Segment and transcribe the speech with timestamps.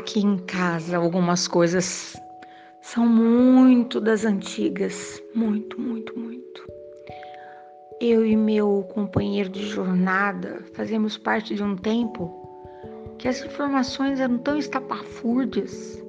[0.00, 2.16] Aqui em casa, algumas coisas
[2.80, 6.66] são muito das antigas, muito, muito, muito.
[8.00, 12.34] Eu e meu companheiro de jornada fazemos parte de um tempo
[13.18, 16.02] que as informações eram tão estapafúrdias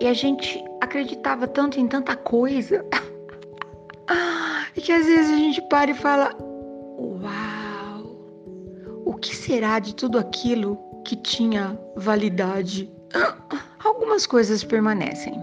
[0.00, 2.82] e a gente acreditava tanto em tanta coisa
[4.74, 6.34] e que às vezes a gente para e fala:
[6.98, 8.16] Uau,
[9.04, 12.90] o que será de tudo aquilo que tinha validade?
[13.84, 15.34] Algumas coisas permanecem.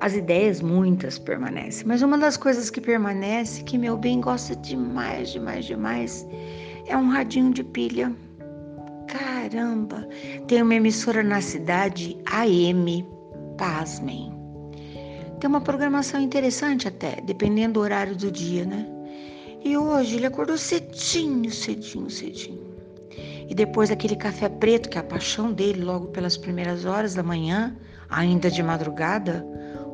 [0.00, 5.30] As ideias, muitas permanecem, mas uma das coisas que permanece, que meu bem gosta demais,
[5.30, 6.26] demais, demais,
[6.86, 8.14] é um radinho de pilha.
[9.08, 10.08] Caramba!
[10.46, 13.04] Tem uma emissora na cidade, AM,
[13.56, 14.32] pasmem.
[15.40, 18.86] Tem uma programação interessante até, dependendo do horário do dia, né?
[19.64, 22.67] E hoje ele acordou cedinho, cedinho, cedinho.
[23.48, 27.22] E depois daquele café preto, que é a paixão dele, logo pelas primeiras horas da
[27.22, 27.74] manhã,
[28.10, 29.44] ainda de madrugada,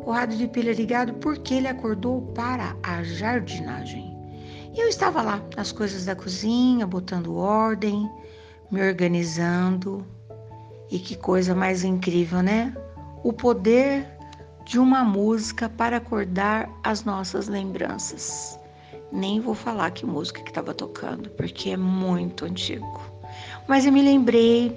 [0.05, 4.13] o rádio de pilha ligado porque ele acordou para a jardinagem.
[4.75, 8.11] E eu estava lá, nas coisas da cozinha, botando ordem,
[8.73, 10.05] me organizando.
[10.91, 12.75] E que coisa mais incrível, né?
[13.23, 14.05] O poder
[14.65, 18.59] de uma música para acordar as nossas lembranças.
[19.13, 23.14] Nem vou falar que música que estava tocando, porque é muito antigo.
[23.67, 24.77] Mas eu me lembrei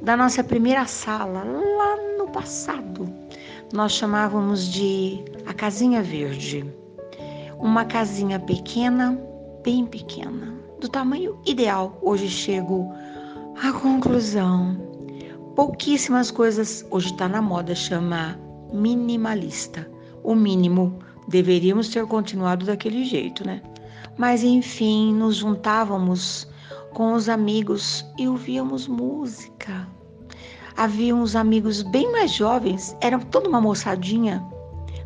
[0.00, 3.12] da nossa primeira sala lá no passado.
[3.72, 6.64] Nós chamávamos de a casinha verde.
[7.58, 9.18] Uma casinha pequena,
[9.64, 11.98] bem pequena, do tamanho ideal.
[12.02, 12.92] Hoje chego
[13.60, 14.76] à conclusão.
[15.56, 18.38] Pouquíssimas coisas hoje está na moda chamar
[18.72, 19.88] minimalista.
[20.22, 23.60] O mínimo deveríamos ter continuado daquele jeito, né?
[24.16, 26.46] Mas enfim, nos juntávamos
[26.94, 29.86] com os amigos e ouvíamos música.
[30.76, 34.42] Havia uns amigos bem mais jovens, era toda uma moçadinha.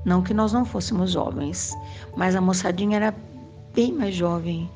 [0.05, 1.75] Não que nós não fôssemos jovens,
[2.17, 3.15] mas a moçadinha era
[3.75, 4.71] bem mais jovem.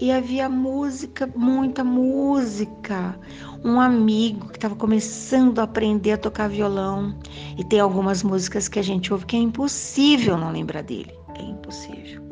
[0.00, 3.18] E havia música, muita música.
[3.62, 7.16] Um amigo que estava começando a aprender a tocar violão.
[7.56, 11.14] E tem algumas músicas que a gente ouve que é impossível não lembrar dele.
[11.38, 12.22] É impossível.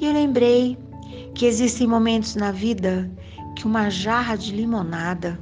[0.00, 0.78] E eu lembrei
[1.34, 3.10] que existem momentos na vida
[3.56, 5.38] que uma jarra de limonada,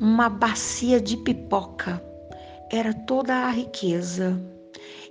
[0.00, 2.02] uma bacia de pipoca,
[2.70, 4.40] era toda a riqueza.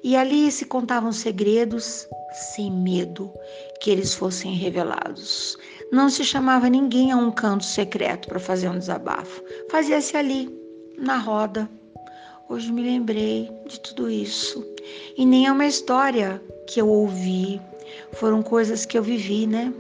[0.04, 2.08] E ali se contavam segredos
[2.54, 3.32] sem medo
[3.82, 5.58] que eles fossem revelados.
[5.92, 9.42] Não se chamava ninguém a um canto secreto para fazer um desabafo.
[9.70, 10.50] Fazia-se ali,
[10.98, 11.70] na roda.
[12.50, 14.66] Hoje me lembrei de tudo isso.
[15.18, 17.60] E nem é uma história que eu ouvi,
[18.14, 19.74] foram coisas que eu vivi, né?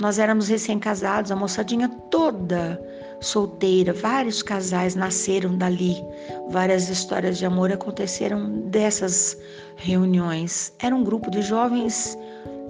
[0.00, 2.82] Nós éramos recém-casados, a moçadinha toda
[3.20, 6.02] solteira, vários casais nasceram dali,
[6.48, 9.36] várias histórias de amor aconteceram dessas
[9.76, 10.72] reuniões.
[10.78, 12.16] Era um grupo de jovens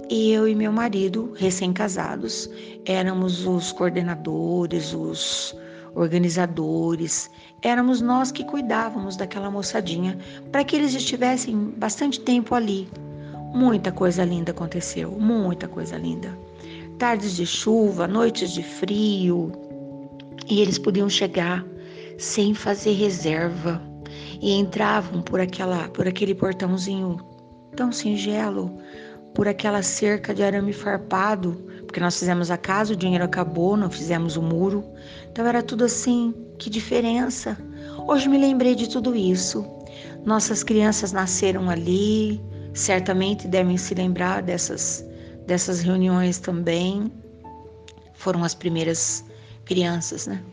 [0.09, 2.49] e eu e meu marido, recém-casados,
[2.85, 5.55] éramos os coordenadores, os
[5.95, 7.31] organizadores,
[7.61, 10.17] éramos nós que cuidávamos daquela moçadinha
[10.51, 12.89] para que eles estivessem bastante tempo ali.
[13.53, 16.37] Muita coisa linda aconteceu, muita coisa linda
[17.01, 19.51] tardes de chuva, noites de frio,
[20.47, 21.65] e eles podiam chegar
[22.19, 23.81] sem fazer reserva
[24.39, 27.17] e entravam por aquela por aquele portãozinho
[27.75, 28.77] tão singelo,
[29.33, 31.53] por aquela cerca de arame farpado,
[31.87, 34.83] porque nós fizemos a casa, o dinheiro acabou, não fizemos o muro.
[35.31, 37.57] Então era tudo assim, que diferença.
[38.07, 39.65] Hoje me lembrei de tudo isso.
[40.23, 42.39] Nossas crianças nasceram ali,
[42.75, 45.03] certamente devem se lembrar dessas
[45.45, 47.11] dessas reuniões também
[48.13, 49.25] foram as primeiras
[49.65, 50.43] crianças, né?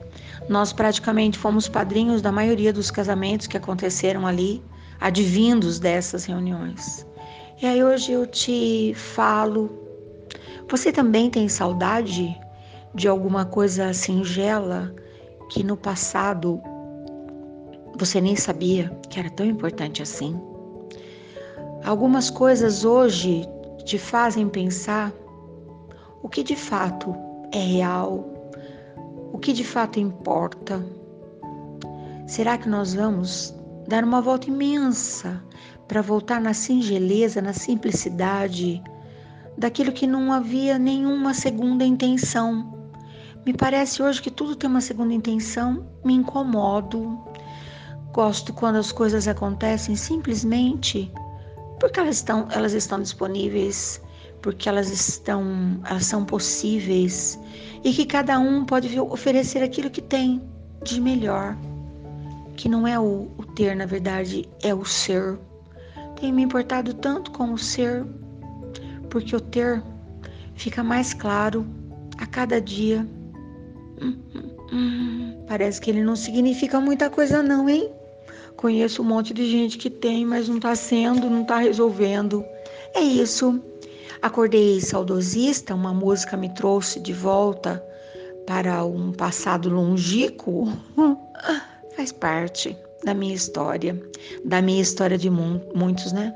[0.48, 4.62] Nós praticamente fomos padrinhos da maioria dos casamentos que aconteceram ali,
[5.00, 7.06] advindos dessas reuniões.
[7.60, 9.70] E aí hoje eu te falo,
[10.68, 12.38] você também tem saudade
[12.94, 14.94] de alguma coisa singela
[15.50, 16.60] que no passado
[17.98, 20.40] você nem sabia que era tão importante assim?
[21.84, 23.44] Algumas coisas hoje
[23.88, 25.10] te fazem pensar
[26.22, 27.16] o que de fato
[27.50, 28.22] é real,
[29.32, 30.84] o que de fato importa.
[32.26, 33.54] Será que nós vamos
[33.86, 35.42] dar uma volta imensa
[35.88, 38.82] para voltar na singeleza, na simplicidade
[39.56, 42.90] daquilo que não havia nenhuma segunda intenção?
[43.46, 47.18] Me parece hoje que tudo tem uma segunda intenção, me incomodo.
[48.12, 51.10] Gosto quando as coisas acontecem simplesmente
[51.78, 54.00] porque elas estão, elas estão disponíveis,
[54.42, 57.38] porque elas estão, elas são possíveis
[57.84, 60.42] e que cada um pode oferecer aquilo que tem
[60.82, 61.56] de melhor.
[62.56, 65.38] que não é o, o ter, na verdade, é o ser.
[66.20, 68.04] Tenho me importado tanto com o ser,
[69.08, 69.80] porque o ter
[70.54, 71.64] fica mais claro
[72.18, 73.06] a cada dia.
[74.02, 75.44] Hum, hum, hum.
[75.46, 77.92] Parece que ele não significa muita coisa, não, hein?
[78.58, 82.44] Conheço um monte de gente que tem, mas não tá sendo, não tá resolvendo.
[82.92, 83.62] É isso.
[84.20, 87.80] Acordei saudosista, uma música me trouxe de volta
[88.44, 90.72] para um passado longínquo.
[91.94, 93.96] Faz parte da minha história,
[94.44, 96.34] da minha história de muitos, né?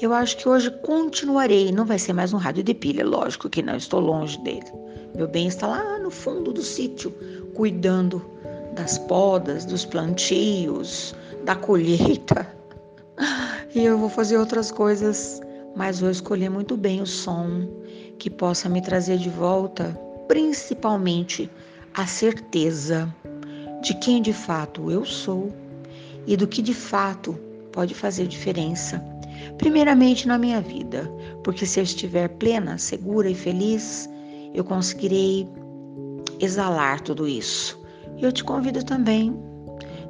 [0.00, 3.62] Eu acho que hoje continuarei, não vai ser mais um rádio de pilha, lógico que
[3.62, 4.66] não, estou longe dele.
[5.14, 7.14] Meu bem está lá no fundo do sítio,
[7.54, 8.20] cuidando
[8.74, 12.46] das podas, dos plantios, da colheita.
[13.74, 15.40] E eu vou fazer outras coisas,
[15.74, 17.66] mas vou escolher muito bem o som
[18.18, 19.98] que possa me trazer de volta,
[20.28, 21.50] principalmente
[21.94, 23.12] a certeza
[23.82, 25.52] de quem de fato eu sou
[26.26, 27.32] e do que de fato
[27.72, 29.02] pode fazer diferença.
[29.58, 31.10] Primeiramente na minha vida,
[31.42, 34.08] porque se eu estiver plena, segura e feliz,
[34.54, 35.48] eu conseguirei
[36.38, 37.80] exalar tudo isso.
[38.18, 39.36] E eu te convido também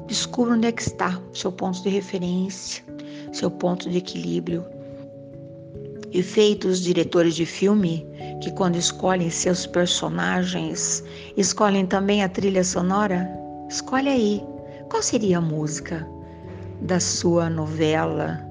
[0.07, 2.85] Descubra onde é que está seu ponto de referência,
[3.33, 4.65] seu ponto de equilíbrio.
[6.11, 8.07] E feitos diretores de filme
[8.43, 11.03] que quando escolhem seus personagens,
[11.37, 13.31] escolhem também a trilha sonora,
[13.69, 14.45] escolhe aí
[14.91, 16.07] qual seria a música
[16.83, 18.45] da sua novela,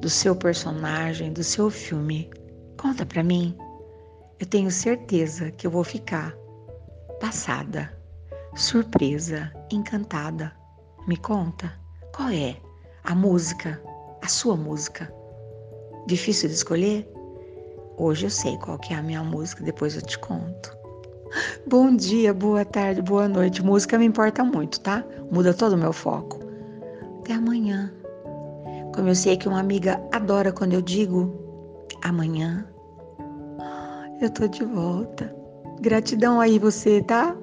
[0.00, 2.30] do seu personagem, do seu filme.
[2.78, 3.54] Conta para mim.
[4.38, 6.34] Eu tenho certeza que eu vou ficar
[7.20, 7.92] passada,
[8.54, 10.61] surpresa, encantada
[11.06, 11.72] me conta,
[12.14, 12.56] qual é
[13.04, 13.82] a música,
[14.22, 15.12] a sua música?
[16.06, 17.10] Difícil de escolher?
[17.96, 20.76] Hoje eu sei qual que é a minha música, depois eu te conto.
[21.66, 23.64] Bom dia, boa tarde, boa noite.
[23.64, 25.04] Música me importa muito, tá?
[25.30, 26.38] Muda todo o meu foco.
[27.20, 27.92] Até amanhã.
[28.94, 31.34] Como eu sei que uma amiga adora quando eu digo
[32.02, 32.66] amanhã,
[34.20, 35.34] eu tô de volta.
[35.80, 37.36] Gratidão aí você, tá?